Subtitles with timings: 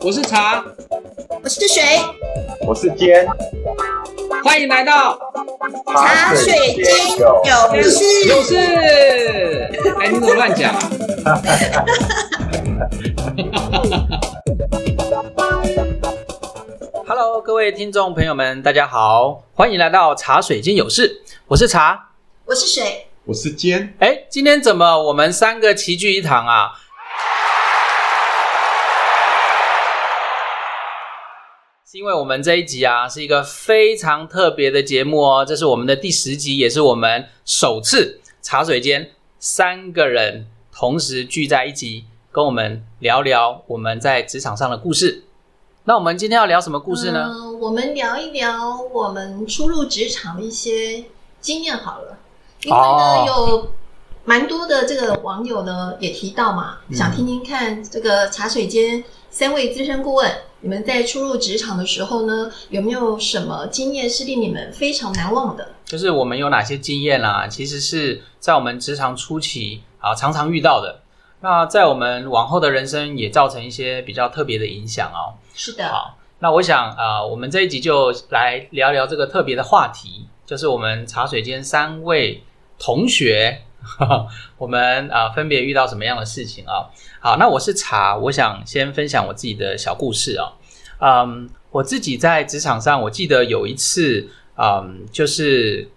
[0.00, 0.64] 我是茶，
[1.44, 1.80] 我是水，
[2.66, 3.24] 我是尖，
[4.42, 5.16] 欢迎来到
[5.94, 6.84] 茶水间
[7.20, 7.40] 有
[7.84, 8.24] 事。
[8.26, 8.56] 有事。
[10.00, 10.74] 哎，你怎么乱讲
[11.24, 11.40] 啊？
[17.06, 22.08] Hello，各位听众朋友们，大家好，欢迎来到茶水间有事，我是茶。
[22.46, 26.72] 我是水，我是尖，哎，今天怎么我们三个齐聚一堂啊？
[31.90, 45.24] 是因为我们这一集啊是一个非常特别的节目哦，这是我们的第十集，也是我们首次茶水间三个人同时聚在一起，跟我们聊聊我们在职场上的故事。
[45.82, 47.24] 那我们今天要聊什么故事呢？
[47.24, 51.06] 呃我们聊一聊我们初入职场的一些
[51.40, 52.16] 经验好了，
[52.62, 53.72] 因为呢、哦有
[54.24, 60.28] 蛮多的这个网友呢也提到嘛，嗯想听听看这个茶水间三位资深顾问，
[60.60, 65.68] 你们在初入职场的时候呢，有没有什么经验是令你们非常难忘的？
[65.84, 71.00] 就是我们有哪些经验啦、其实是在我们职场初期啊常常遇到的。
[71.42, 75.38] 那在我们往后的人生也造成一些比较特别的影响哦。
[75.54, 82.42] 是的，好，那我想啊、呃我们这一集就来聊聊这个特别的话题，就是我们茶水间三位
[82.78, 83.62] 同学，
[84.58, 90.52] 我们啊、分别遇到什么样的事情啊、好，那我是茶，我想先分享我自己的小故事啊、
[91.00, 95.88] 嗯，我自己在职场上，我记得有一次，嗯，就是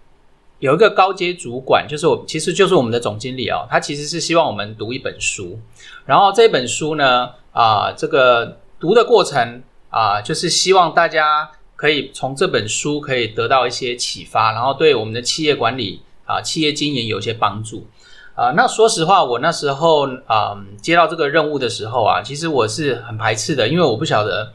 [0.58, 5.58] 有一个高阶主管，就是我，其实就是我们的总经理哦，他其实是希望我们读一本书，
[6.06, 17.86] 然后这本书呢，啊、这个读的过程啊、就是希望大家可以从这本书可以得到一些启发，然后对我们的企业管理啊、企业经营有些帮助。
[18.34, 24.52] 啊、那说实话，我那时候啊、接到这个任务的时候啊，其实我是很排斥的，因为我不晓得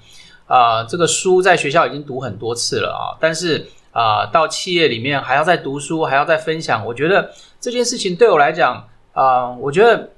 [0.48, 10.12] 啊、这个书在学校已经读很多次了啊，但是啊、到企业里面还要再读书，还要再分享，我觉得这件事情对我来讲啊、我觉得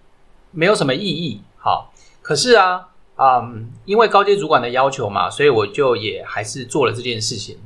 [0.52, 1.42] 没有什么意义。
[1.58, 7.58] 好，可是啊，嗯，因为高阶主管的要求嘛，所以我就也还是做了这件事情。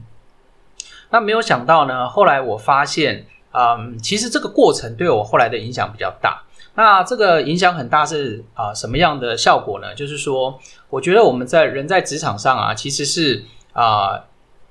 [1.10, 3.26] 那没有想到呢，后来我发现，
[3.58, 6.44] 嗯，其实这个过程对我后来的影响比较大。
[6.74, 9.96] 那这个影响很大是啊、什么样的效果呢？
[9.96, 14.26] 就是说，我觉得我们在人在职场上啊，其实是啊、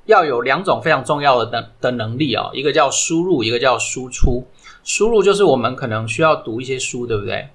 [0.05, 4.44] 要有两种非常重要的能的能力啊、一个叫输入，一个叫输出。
[4.83, 7.49] 输入就是我们可能需要读一些书，对不对？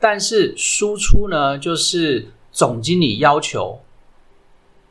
[0.00, 3.78] 但是输出呢，就是总经理要求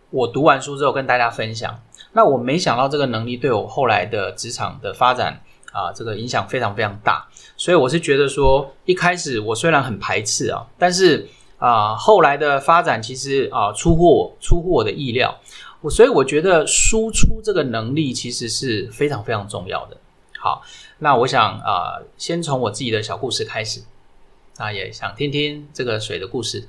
[0.09, 1.81] 我读完书之后跟大家分享。
[2.13, 7.27] 那我没想到这个能力对我后来的职场的发展啊，这个影响非常非常大。
[7.57, 11.27] 所以我是觉得说，一开始我虽然很排斥啊，但是
[11.57, 15.37] 啊，后来的发展其实啊出乎我出乎我的意料。
[15.81, 19.97] 我所以我觉得输出这个能力其实是非常非常重要的。
[20.37, 20.61] 好，
[20.99, 23.81] 那我想啊，先从我自己的小故事开始。
[24.57, 26.67] 那也想听听这个水的故事。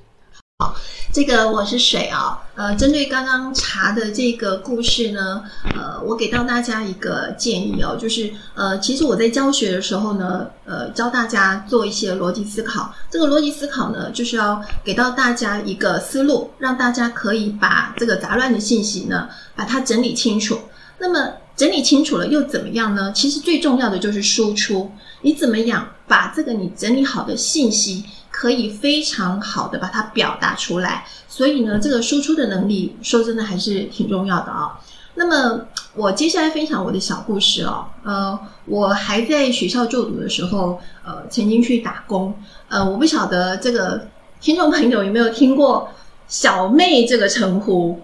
[1.11, 5.43] 这个我是水啊，呃，针对刚刚查的这个故事呢，
[5.75, 12.91] 呃，我给到大家一个建议哦，就是呃，其实我在教学的时候呢，呃，教大家做一些逻辑思考。
[13.11, 20.57] 这个逻辑思考呢，就是要给到大家一个思路，让大家可以把这个杂乱的信息呢，把它整理清楚。
[20.97, 23.11] 那么整理清楚了又怎么样呢？
[23.13, 24.91] 其实最重要的就是输出，
[25.21, 28.03] 你怎么样把这个你整理好的信息。
[28.33, 34.79] 可以非常好的把它表达出来，所以呢，这个输出的能力，说真的还是挺重要的啊、
[35.13, 37.85] 那么，我接下来分享我的小故事哦。
[38.03, 42.33] 呃，我还在学校就读的时候，呃，曾经去打工。
[42.69, 44.07] 呃，我不晓得这个
[44.41, 45.87] 听众朋友有没有听过
[46.27, 48.01] “小妹”这个称呼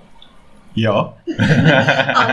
[0.80, 1.14] 有， 哦？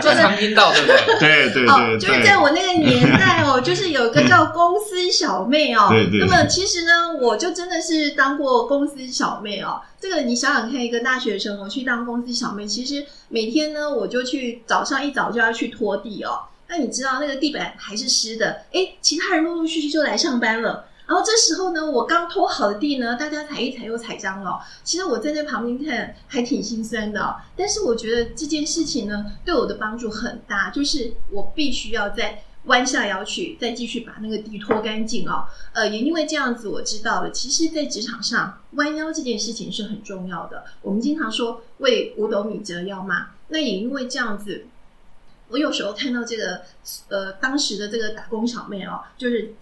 [0.01, 1.51] 就是常听到，对不对？
[1.53, 5.87] 对对就是在我那个年代哦，就是有个叫公司小妹哦。
[5.89, 9.81] 对对那么其实呢，我就真的是当过公司小妹哦。
[9.99, 16.41] 这个你想想看，一个大学生哦，去当公司小妹，其实每天呢，我就去早上一早就要去拖地哦。
[16.69, 20.86] 那你知道那个地板还是湿的，哎，其他人陆陆续续就来上班了。
[21.07, 24.59] 然后这时候呢，我刚拖好的地呢，大家踩一踩又踩脏了。
[24.83, 35.45] 其实我站在旁边看还挺心酸的、但是我觉得这件事情呢，对我的帮助很大，就是我必须要再弯下腰去，再继续把那个地拖干净哦。
[35.71, 40.65] 呃，也因为这样子，我知道了，其实，在职场上弯腰这件事情是很重要的。
[40.81, 44.65] 我们经常说为五斗米折腰嘛，那也因为这样子。
[45.49, 46.63] 我有时候看到这个，
[47.07, 49.53] 呃，当时的这个打工小妹哦，就是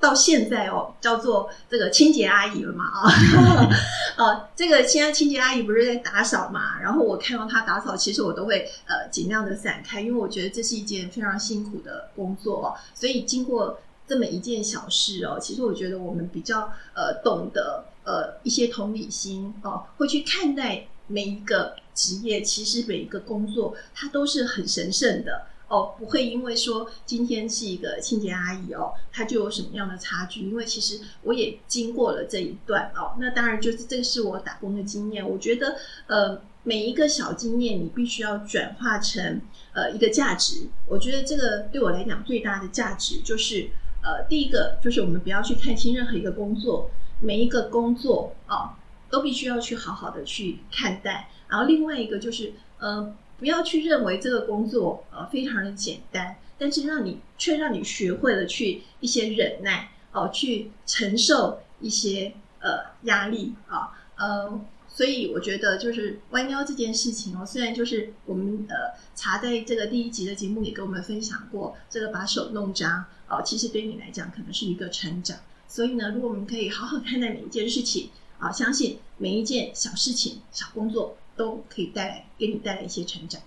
[0.00, 3.12] 到现在哦，叫做这个清洁阿姨了嘛啊，
[4.16, 25.42] 呃，这个现在清洁阿姨不是在打扫嘛，然后我看到她打扫，其实我都会呃尽量的散开，因为我觉得这是一件非常辛苦的工作哦，所以经过这么一件小事哦，其实我觉得我们比较呃懂得呃一些同理心哦，会去看待每一个职业，其实每一个工作它都是很神圣的。
[25.70, 30.40] 哦，不会因为说今天是一个清洁阿姨哦，她就有什么样的差距？
[30.40, 35.26] 因为其实我也经过了这一段哦，那当然就是这个是我打工的经验。
[35.26, 35.76] 我觉得
[36.08, 39.40] 呃，每一个小经验你必须要转化成
[39.72, 40.66] 呃一个价值。
[40.88, 43.70] 我觉得这个对我来讲最大的价值就是
[44.02, 46.90] 呃，第一个就是我们不要去看清任何一个工作，
[47.20, 48.76] 每一个工作啊
[49.08, 51.30] 都必须要去好好的去看待。
[51.46, 53.14] 然后另外一个就是呃。
[53.40, 75.38] 不要去认为这个工作呃非常的简单，但是让你却让你学会了去一些忍耐哦，去承受一些呃压力啊呃，所以我觉得就是弯腰这件事情哦，虽然就是我们呃查在这个第一集的节目也跟我们分享过，这个把手弄脏哦，其实对你来讲可能是一个成长。
[75.66, 81.16] 所以呢，如果我们可以好好看待每一件事情啊，相信每一件小事情、小工作。
[81.40, 83.40] 都可以带来给你带来一些成长。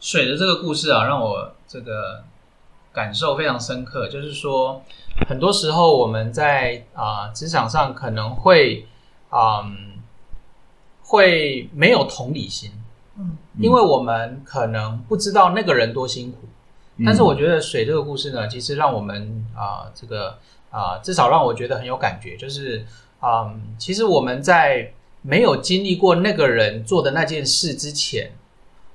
[0.00, 2.24] 水的这个故事啊，让我这个
[2.92, 4.08] 感受非常深刻。
[4.08, 4.82] 就是说，
[5.28, 8.88] 很多时候我们在啊职场上可能会
[9.30, 10.02] 嗯
[11.04, 12.72] 会没有同理心，
[13.16, 16.38] 嗯，因为我们可能不知道那个人多辛苦。
[17.06, 20.36] 但是我觉得水这个故事呢，其实让我们啊这个
[20.72, 22.36] 啊至少让我觉得很有感觉。
[22.36, 22.84] 就是
[23.22, 24.92] 嗯，其实我们在。
[25.22, 28.32] 没有经历过那个人做的那件事之前，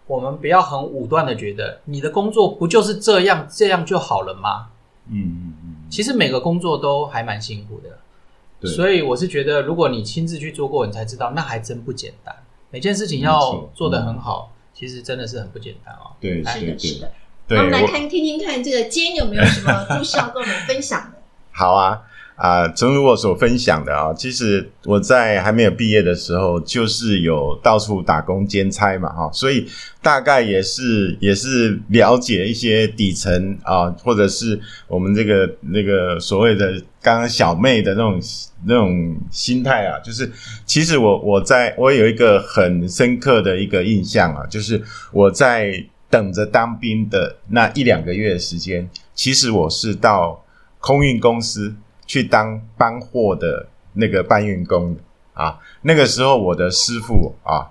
[0.08, 4.70] 我们不要很武断的觉得你的工作不就是这样这样就好了吗？
[5.10, 5.76] 嗯嗯嗯。
[5.90, 12.36] 其实每个工作都还蛮辛苦的，所以我是觉得，如果你亲自去做过，你才知道那还真不简单。
[12.72, 16.16] 每件事情要做得很好，其实真的是很不简单哦。
[16.20, 17.12] 对，是的，是的。
[17.50, 21.18] 那我们来看听听看，这个坚有没有什么故事要跟我们分享的？
[21.52, 22.02] 好啊。
[22.36, 29.68] 啊，正如我所分享的啊，其实我在还没有毕业的时候，就是有到处打工兼差嘛，哈，所以
[30.02, 38.20] 大概也是也是了解一些底层啊，或者是我们这个那个所谓的刚刚小妹的那种
[38.66, 40.30] 那种心态啊，就是
[40.66, 44.82] 其实我我在我有一个很深刻的一个印象啊，就是
[45.12, 45.72] 我在
[46.10, 50.44] 等着当兵的那一两个月的时间，其实我是到
[50.80, 51.76] 空运公司。
[52.14, 54.96] 去当搬货的那个搬运工
[55.34, 57.66] 啊，那个时候我的师傅啊，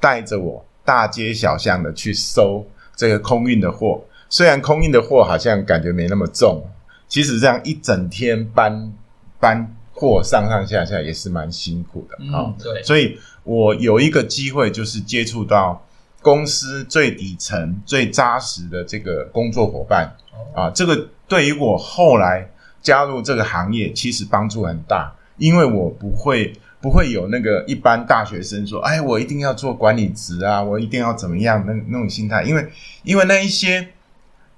[0.00, 2.66] 带着我大街小巷的去收
[2.96, 4.02] 这个空运的货。
[4.30, 6.66] 虽然空运的货好像感觉没那么重，
[7.08, 8.90] 其实这样一整天搬
[9.38, 12.54] 搬货上上下下也是蛮辛苦的啊。
[12.58, 15.86] 对，所以我有一个机会就是接触到
[16.22, 20.16] 公司最底层、最扎实的这个工作伙伴
[20.54, 22.48] 啊，这个对于我后来。
[22.80, 32.68] 加入这个行业其实帮助很大，因为我不会不会有那个一般大学生说，哎，我一定要做管理职啊，我一定要怎么样那那种心态，因为
[33.02, 33.88] 因为那一些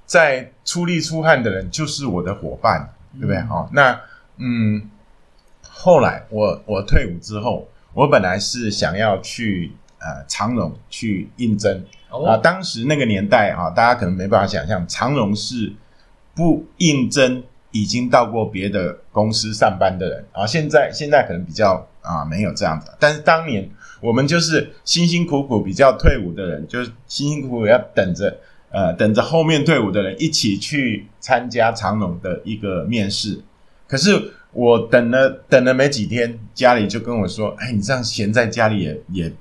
[0.05, 3.41] 在出力出汗的人就是我的伙伴，对不对？
[3.43, 3.99] 好，那
[4.37, 4.91] 嗯，
[5.63, 15.73] 后来我我退伍之后，我本来是想要去呃长荣去应征啊，当时那个年代啊，大家可能没办法想象，长荣是
[16.35, 17.43] 不应征。
[17.73, 23.69] 已经到过别的公司上班的人啊，现在现在可能比较啊没有这样子，但是当年
[24.01, 28.39] 我们就是辛辛苦苦比较退伍的人，就是辛辛苦苦要等着
[28.71, 33.41] 呃等着后面退伍的人一起去参加长隆的一个面试。
[33.87, 39.33] 可是我等了等了没几天，家里就跟我说：“哎，你这样闲在家里也也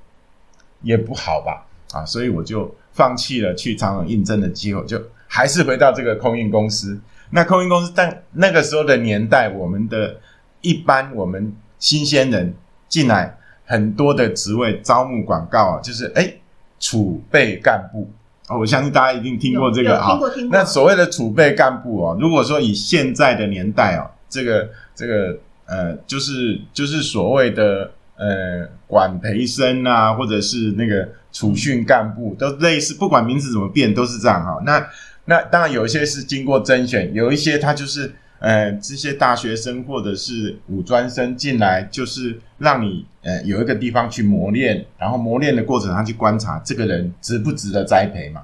[0.81, 6.99] 也不好吧？”啊，所以我就放弃了去长隆应征的机会，就还是回到这个空运公司。
[7.31, 10.17] 那空运公司，但那个时候的年代，我们的
[10.61, 12.53] 一般我们新鲜人
[12.87, 16.33] 进来很多的职位招募广告啊，就是哎
[16.79, 18.09] 储备干部
[18.47, 20.17] 哦，我相信大家一定听过这个啊。
[20.49, 34.59] 那所谓的储备干部哦，如果说以现在的年代哦，这个这个呃，就是就是所谓的呃管培生啊，或者是那个储训干部，都类似，不管名字怎么变，都是这样哈。
[34.65, 34.83] 那
[35.29, 48.41] 那当然有一些是经过甄选，有一些他就是呃这些大学生或者是五专生进来，就是让你呃有一个地方去磨练，然后磨练的过程上去观察这个人值不值得栽培嘛。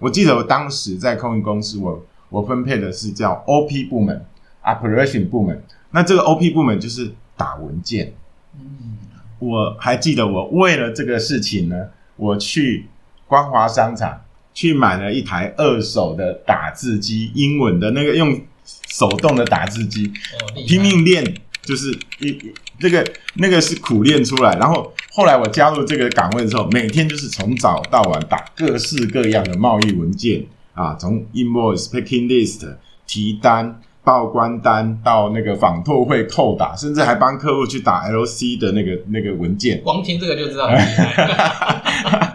[0.00, 4.20] 我记得我当时在空运公司，我我分配的是叫 OP 部门
[4.64, 5.62] operation 部门。
[5.92, 8.12] 那这个 OP 部门就是打文件。
[8.58, 8.98] 嗯，
[9.38, 12.86] 我还记得，我为了这个事情呢，我去
[13.28, 14.20] 光华商场
[14.54, 18.40] 去买了一台二手的打字机，英文的那个用
[18.88, 21.22] 手动的打字机，哦，拼命练，
[21.62, 24.56] 就是一一这个那个是苦练出来。
[24.56, 39.80] 然后后来我加入这个岗位之后，每天就是从早到晚打各式各样的贸易文件啊，从 invoice、packing list、提单、报关单到那个访拓会扣打，甚至还帮客户去打 LC 的那个那个文件。
[39.82, 42.34] 光听这个就知道很厉害。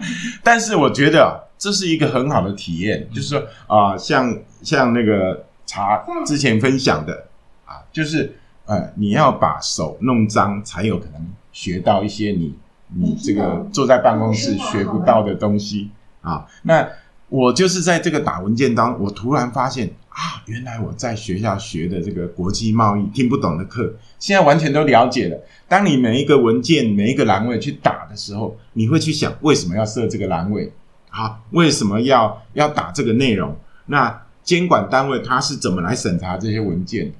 [0.50, 7.26] 但是我觉得啊这是一个很好的体验，就是说啊、像像那个茶之前分享的
[7.64, 8.34] 啊，就是
[8.66, 12.52] 呃，你要把手弄脏，才有可能学到一些你
[12.88, 15.88] 你这个坐在办公室学不到的东西
[16.20, 16.44] 啊。
[16.64, 16.84] 那
[17.28, 25.40] 我就是在这个打文件当中，我突然发现啊，原来我在学校学的这个国际贸易听不懂的课，现在完全都了解了。
[25.68, 30.70] 当你每一个文件、每一个栏位去打的时候，你会去想为什么要设这个栏位？
[31.08, 33.56] 好，为什么要要打这个内容？
[33.86, 37.12] 那监管单位它是怎么来审查这些文件？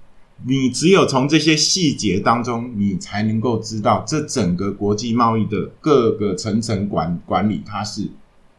[0.47, 8.09] 你只有从这些细节当中，你才能够知道这整个国际贸易的各个层层管管理，它是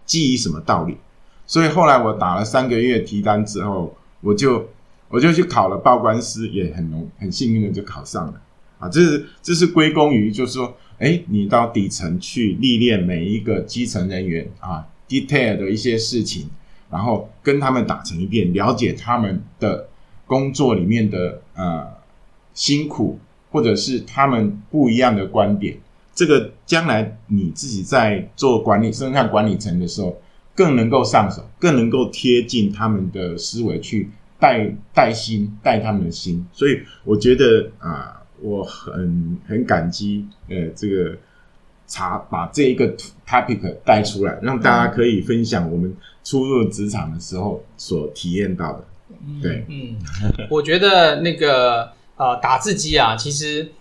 [0.06, 0.98] 基于什么道理。
[1.48, 4.70] 所以后来我打了三个月提单之后，我就
[5.10, 8.42] 我就去考了报关师，也很容很幸运的就考上了。
[8.78, 16.48] 啊，这是这是归功于就是说，哎，你到底层去历练每一个基层人员啊，detail 的一些事情，
[16.92, 19.88] 然后跟他们打成一片，了解他们的
[20.28, 21.88] 工作里面的呃
[22.54, 23.18] 辛苦，
[23.50, 25.76] 或者是他们不一样的观点。
[26.14, 30.22] 这个将来你自己在做管理生产管理层的时候，
[30.54, 34.08] 更能够上手，更能够贴近他们的思维去
[34.40, 36.46] 带带心，带他们的心。
[36.54, 41.16] 所以我觉得啊、我很很感激呃这个
[41.88, 42.96] 查把这一个
[43.28, 48.84] topic 带出来，让大家可以分享我们初入职场的时候所体验到的。
[49.42, 49.98] 对，嗯，
[50.50, 53.72] 我觉得那个呃打字机啊，其实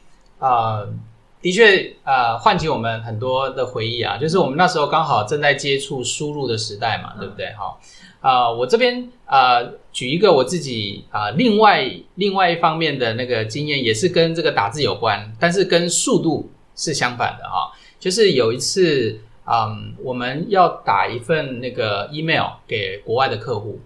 [0.41, 0.93] 呃
[1.41, 7.47] 的确呃唤起我们很多的回忆啊，就是我们那时候刚好正在接触输入的时代嘛，对不对？
[7.53, 7.79] 哈、
[8.21, 23.81] 啊、我这边呃举一个我自己啊、另外另外一方面的那个经验，也是跟这个打字有关，但是跟速度是相反的哈、就是有一次，嗯，我们要打一份那个 email 给国外的客户，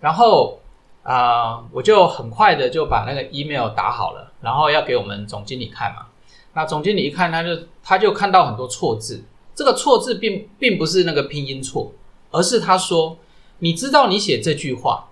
[0.00, 0.58] 然后
[1.02, 6.06] 啊、我就很快的就把那个 email 打好了，然后要给我们总经理看嘛。
[6.52, 7.48] 那总经理一看，他就
[7.82, 9.22] 他就看到很多错字，
[9.54, 11.92] 这个错字并并不是那个拼音错，
[12.30, 13.16] 而是他说
[13.60, 15.08] ：“你知道你写这句话，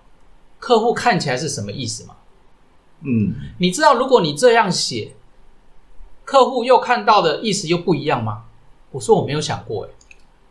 [0.59, 2.15] 客户看起来是什么意思吗？
[3.01, 5.13] 嗯你知道如果你这样写，
[6.25, 8.43] 客户又看到的意思又不一样吗？”
[8.91, 9.91] 我说：“我没有想过。”诶，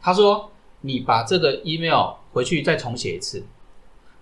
[0.00, 0.50] 他说
[0.82, 3.44] ：“你把这个 email 回去再重写一次。”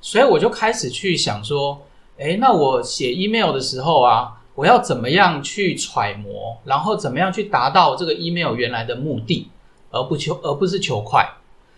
[0.01, 1.83] 所以我就开始去想说，
[2.19, 9.51] 诶，那我写 email 的时候啊，我要怎么样去揣摩，然后怎么样去达到这个 email 原来的目的，
[9.91, 11.29] 而不求而不是求快。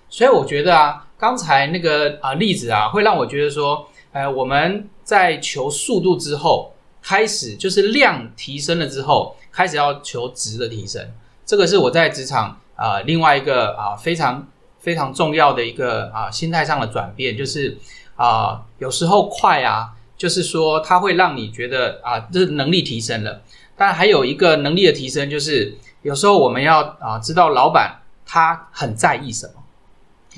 [0.08, 6.72] 所以我觉得啊，刚才那个啊例子啊，会让我觉得说，呃，我们在求速度之后，
[7.02, 11.06] 开始就是量提升了之后，开始要求值的提升。
[11.44, 14.46] 这个是我在职场啊、另外一个啊非常
[14.78, 17.76] 非常重要的一个啊心态上的转变，就是
[18.16, 23.42] 啊有时候快啊，就是说它会让你觉得啊这能力提升了，
[23.76, 29.52] 但还有一个能力的提升，就是有时候我们要啊知道老板他很在意什么。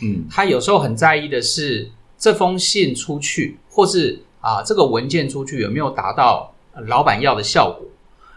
[0.03, 6.55] 嗯他有时候很在意的是这封信出去，或是啊这个文件出去有没有达到
[6.87, 7.89] 老板要的效果，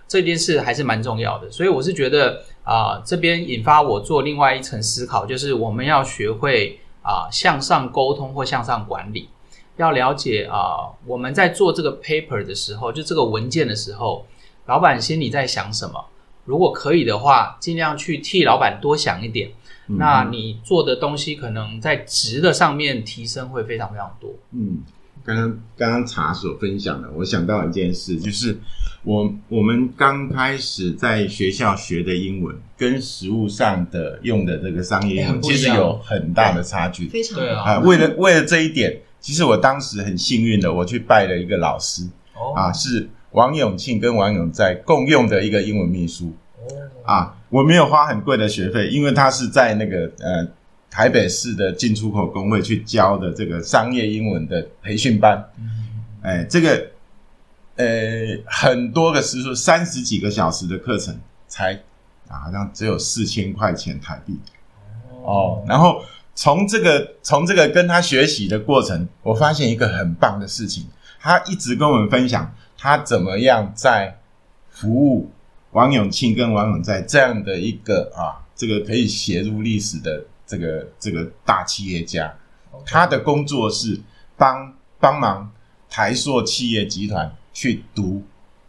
[0.08, 1.52] 这件事还是蛮重要的。
[1.52, 9.28] 所以我是觉得啊这边引发我做另外一层思考，就是我们要学会啊向上沟通或向上管理，
[9.76, 14.26] 要了解啊我们在做这个 paper 的时候，就这个文件的时候，
[14.68, 16.06] 老板心里在想什么。
[16.46, 19.52] 如果可以的话，尽量去替老板多想一点。
[19.88, 24.34] 嗯那你做的东西可能在值的上面提升会非常非常多。
[24.52, 24.80] 嗯，
[25.26, 28.58] 刚刚刚刚茶所分享的，我想到一件事，就是
[29.04, 37.08] 我我们刚开始在学校学的英文，跟实务上的用的这个商业英文，其实有很大的差距。
[37.10, 37.64] 非常对啊。
[37.64, 42.08] 啊，为了为了这一点，其实我当时很幸运的，我去拜了一个老师。
[42.36, 42.54] 哦。
[42.56, 46.34] 啊，是王永庆跟王永在共用的一个英文秘书。
[46.58, 47.04] 哦。
[47.06, 50.48] 啊，我没有花很贵的学费，因为他是在那个呃
[50.90, 55.38] 台北市的进出口工会去教的这个商业英文的培训班。
[55.60, 55.70] 嗯
[56.24, 56.88] 哎，这个
[57.76, 57.86] 呃
[58.48, 61.16] 很多个时数，三十几个小时的课程，
[61.48, 61.74] 才
[62.28, 64.40] 啊好像只有四千块钱台币
[65.22, 65.64] 哦。
[65.68, 66.02] 然后
[66.34, 70.88] 从这个从这个跟他学习的过程，我发现一个很棒的事情，
[71.20, 74.18] 他一直跟我们分享他怎么样在
[74.72, 75.30] 服务
[75.74, 82.34] 王永庆跟王永在这样的一个啊，这个可以写入历史的这个这个大企业家。
[82.86, 84.00] 他的工作是
[84.36, 85.52] 帮帮忙
[85.90, 88.24] 台塑企业集团去读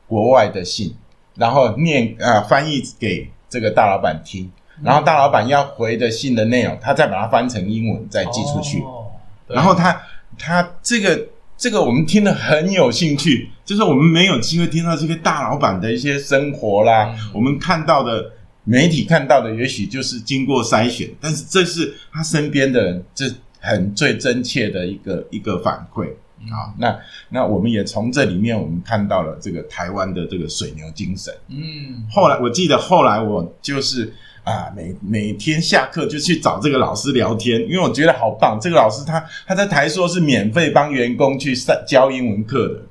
[0.06, 0.94] 国外的信，
[1.36, 4.50] 然后念啊、翻译给这个大老板听，
[4.82, 8.80] 然后大老板要回的信的内容，他再把它翻成英文再寄出去。
[8.80, 9.12] 哦
[9.46, 10.00] 然后他
[10.38, 18.30] 他这个这个我们听得很有兴趣，就是我们没有机会听到这个大老板的一些生活啦，嗯我们看到的
[18.64, 23.26] 媒体看到的也许就是经过筛选，但是这是他身边的人，这
[23.60, 26.08] 很最真切的一个一个反馈。
[26.50, 26.98] 好，那
[27.30, 31.32] 那我们也从这里面，我们看到了这个台湾的这个水牛精神。
[31.48, 38.58] 嗯，后来我记得后来我就是啊，每每天下课就去找这个老师聊天，因为我觉得好棒。
[38.60, 42.82] 这个老师他他在台硕是免费帮员工去上教英文课的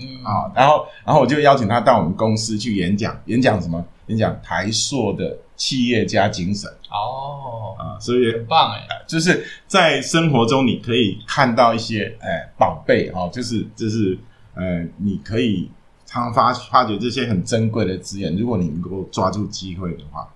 [0.00, 0.24] 嗯。
[0.24, 3.84] 啊，然后然后我就邀请他到我们公司去演讲，演讲什么？
[4.06, 6.68] 演讲台硕的企业家精神。
[6.90, 14.18] 哦，啊，所以很棒哎，就是在生活中你可以看到一些哎宝贝哦，就是就是
[14.54, 15.70] 呃，你可以
[16.04, 20.28] 常常发发掘这些很珍贵的资源，如果你能够抓住机会的话，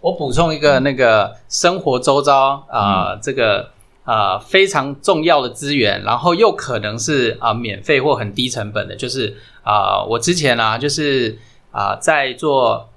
[0.00, 3.68] 我补充一个那个生活周遭啊、呃这个啊、
[4.08, 11.36] 呃非常重要的资源，然后又可能是啊、免费或很低成本的，就是啊、我之前啊就是
[11.70, 12.88] 啊、在做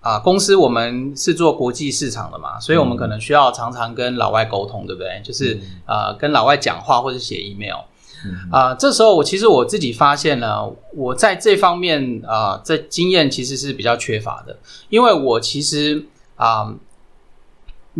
[0.00, 5.20] 啊、公司，我们是做国际市场的嘛，所以我们可能需要常常跟老外沟通，对不对？
[5.24, 7.80] 就是啊、跟老外讲话或者写 email。
[8.22, 14.56] 嗯啊、这时候我其实我自己发现呢，我在这方面啊、这经验其实是比较缺乏的，
[14.88, 16.04] 因为我其实
[16.36, 16.72] 啊、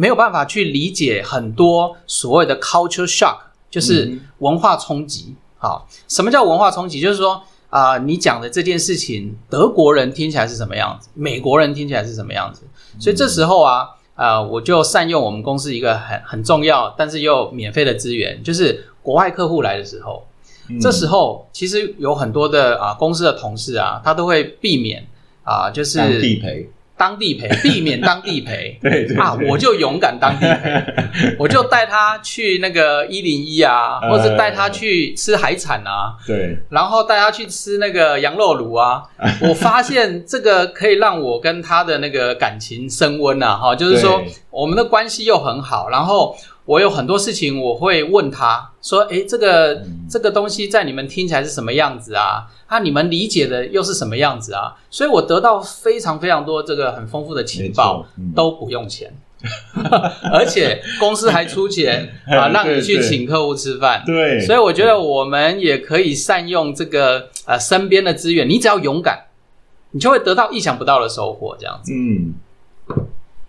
[0.00, 3.36] 没有办法去理解很多所谓的 culture shock，
[3.70, 5.34] 就是嗯文化冲击。
[5.58, 7.00] 好，什么叫文化冲击？
[7.00, 12.62] 就是说啊、你讲的这件事情，德国人听起来是什么样子，美国人听起来是什么样子，
[12.98, 13.90] 所以这时候啊。
[14.16, 20.26] 呃，我就善用我们公司一个很很重要，但是又免费的资源，就是国外客户来的时候，
[20.68, 25.06] 嗯这时候其实有很多的啊、公司的同事啊，他都会避免
[25.42, 26.68] 啊、就是地陪，
[27.00, 28.78] 当地陪， 避免当地陪。
[28.82, 30.84] 对对啊，我就勇敢当地陪，
[31.40, 34.10] 我就带他去那个一零一啊，呃。
[34.10, 39.02] 或者带他去吃海产啊，对，然后带他去吃那个羊肉炉啊。
[39.40, 52.46] 我发现这个可以让我跟他的那个感情升温啊，哈，就是说我们的关系又很好，然后我有很多事情我会问他说，诶，这个、嗯这个东西在你们听起来是什么样子啊？
[52.66, 54.76] 啊，你们理解的又是什么样子啊？
[54.90, 59.12] 所以我得到非常非常多这个很丰富的情报，嗯都不用钱。
[60.30, 64.02] 而且公司还出钱 啊，让你去请客户吃饭。
[64.04, 69.28] 对，所以我觉得我们也可以善用这个呃身边的资源，你只要勇敢，
[69.92, 71.56] 你就会得到意想不到的收获。
[71.58, 72.34] 这样子，嗯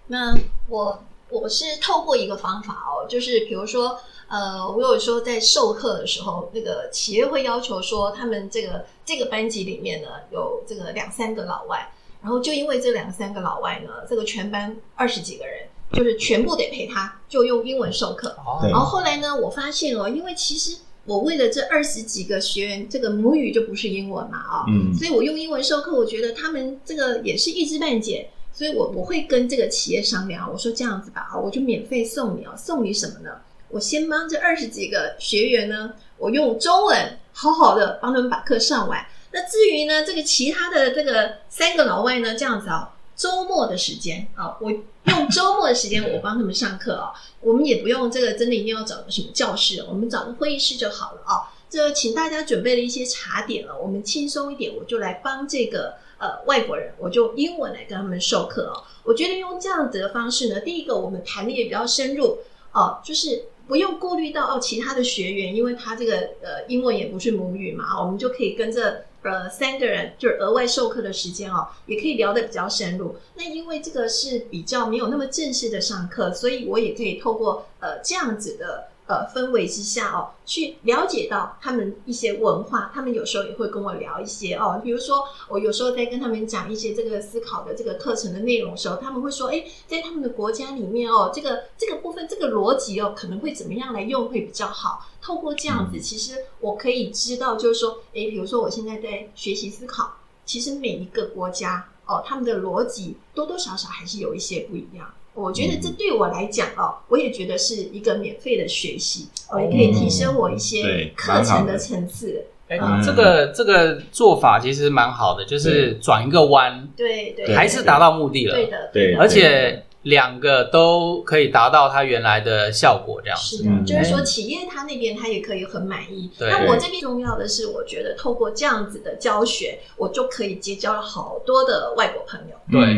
[0.08, 0.34] 那
[0.70, 11.90] 我我是透过一个方法哦，就是比如说，呃，我有时候在授课的时候，那个企业会要求说，他们这个这个班级里面呢有这个两三个老外，
[12.22, 18.36] 然后就因为这两三个老外呢，这个全班二十几个人，就是全部得陪他，就用英文授课。
[18.62, 18.70] 对。
[18.70, 24.94] 然后后来呢，我发现哦，因为其实我为了这二十几个学员，这个母语就不是英文嘛啊、嗯。
[24.94, 33.42] 所以我用英文授课，我觉得他们这个也是一知半解，所以我我会跟这个企业商量，我说这样子吧，啊，我就免费送你啊，送你什么呢？
[33.70, 39.06] 我先帮这二十几个学员呢，我用中文好好的帮他们把课上完。
[39.32, 51.50] 那至于呢，这个其他的这个三个老外呢，这样子啊，周末的时间啊，我用周末的时间 我帮他们上课啊，我们也不用这个真的一定要找个什么教室，我们找个会议室就好了啊。
[51.70, 58.84] 这请大家准备了一些茶点了，我们轻松一点，我就来帮这个呃外国人，我就英文来跟他们授课哦。
[59.04, 62.38] 我觉得用这样子的方式呢，第一个我们谈的也比较深入
[62.74, 73.18] 哦、就是不用顾虑到哦其他的学员，因为他这个呃英文也不是母语嘛，我们就可以跟着呃三个人就是额外授课的时间哦，也可以聊得比较深入。
[73.36, 78.91] 那因为这个是比较没有那么正式的上课，所以我也可以透过呃这样子的。
[79.12, 95.06] 呃氛围之下哦，去了解到他们一些文化，他们有时候也会跟我聊一些哦，比如说我有时候在跟他们讲一些这个思考的这个课程的内容的时候，他们会说，哎，在他们的国家里面哦，这个这个部分这个逻辑哦，可能会怎么样来用会比较好。
[95.22, 100.14] 透过这样子，其实我可以知道，就是说，哎，比如说我现在在学习思考，
[100.46, 105.14] 其实每一个国家哦，他们的逻辑多多少少还是有一些不一样。
[105.34, 112.46] 我觉得这对我来讲哦，我也觉得是一个免费的学习，哦，也可以提升我一些课程的层次。
[112.68, 118.56] 哎，这个这个做法其实蛮好的，就是转一个弯，对对，还是达到目的了。
[118.56, 119.84] 对的，对，而且。
[120.04, 123.58] 两个都可以达到它原来的效果，这样子。
[123.58, 126.32] 是的，就是说企业它那边它也可以很满意。
[126.40, 132.56] 那我这边重要的是，我觉得透过这样子的教学，我就可以结交了好多的外国朋友。
[132.72, 132.96] 对，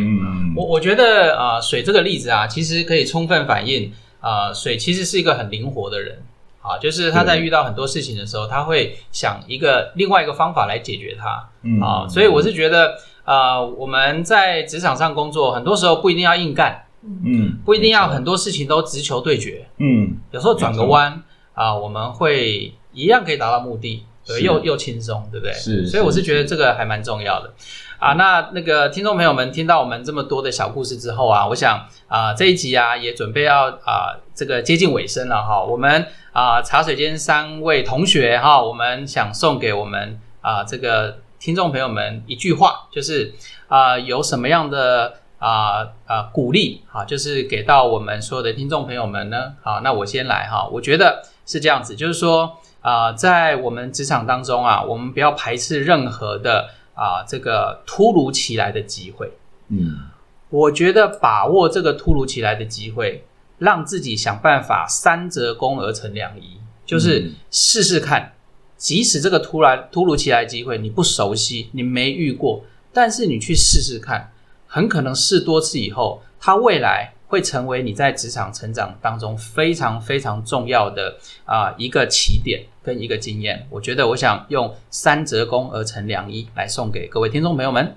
[0.56, 6.24] 我我觉得啊，水这个例子啊，其实可以充分反映啊，水其实是一个很灵活的人
[6.62, 11.50] 啊，就是他在遇到很多事情的时候，他会想一个另外一个方法来解决它。
[11.86, 16.83] 啊，所以我是觉得啊，我们在职场上工作，很多时候不一定要硬干。
[17.06, 19.68] 嗯，不一定要很多事情都直球对决。
[19.78, 21.22] 嗯，有时候转个弯
[21.54, 25.54] 啊，我们会一样可以达到目的，对，又又轻松，对不对？
[25.54, 27.54] 是，所以我是觉得这个还蛮重要的
[28.00, 28.14] 啊。
[28.14, 35.62] 那那个听众朋友们听到我们这么多的小故事之后啊，我想啊这一集啊也准备要啊这个接近尾声了哈。
[35.62, 43.34] 我们啊茶水间三位同学哈，我们想送给我们啊这个听众朋友们一句话，就是
[43.68, 45.16] 啊有什么样的。
[45.44, 49.54] 啊啊，鼓励哈，就是给到我们所有的听众朋友们呢。
[49.62, 50.66] 好，那我先来哈。
[50.72, 59.34] 我觉得是这样子，就是说啊，在我们职场当中啊，我们不要排斥任何的啊这个突如其来的机会。
[59.68, 60.00] 嗯，
[60.50, 63.26] 我觉得把握这个突如其来的机会，
[63.58, 68.32] 让自己想办法三折肱而成良医，就是试试看，
[68.78, 74.30] 即使这个突然突如其来机会你不熟悉，你没遇过，但是你去试试看。
[74.74, 83.68] 很可能试多次以后，它未来会成为你在职场成长当中非常非常重要的啊一个起点跟一个经验。
[83.70, 87.96] 我觉得，我想用三折肱而成良医来送给各位听众朋友们。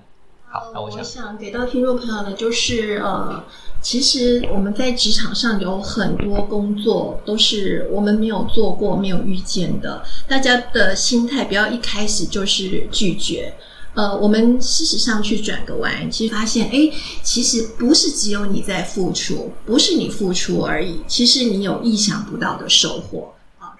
[0.49, 3.43] 好，那我想，我想给到听众朋友的，就是呃，
[3.81, 10.03] 其实我们在职场上有很多工作都是我们没有做过、没有遇见的。
[10.27, 13.55] 大家的心态不要一开始就是拒绝。
[13.97, 16.87] 呃，我们事实上去转个弯，其实发现，哎，
[17.23, 23.33] 其实不是只有你在付出，不是你付出而已，其实你有意想不到的收获。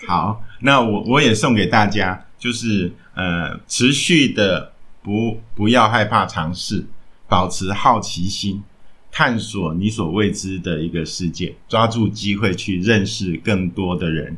[0.08, 6.84] 好，那我我也送给大家，就是呃，持续的不不要害怕尝试，
[7.28, 8.64] 保持好奇心，
[9.12, 14.36] 探索你所未知的一个世界，抓住机会去认识更多的人，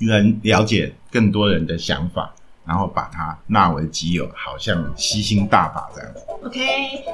[0.00, 2.34] 能了解更多人的想法。
[2.66, 6.20] 然后把它纳为己有，好像吸星大法这样子。
[6.44, 6.58] OK，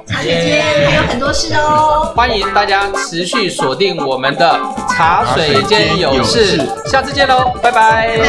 [0.07, 4.59] 茶水间还有很多事哦， 欢迎大家持续锁定我们的
[4.89, 8.19] 茶水间有事，下次见喽，拜拜。